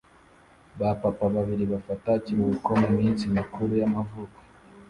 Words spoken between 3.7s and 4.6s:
y'amavuko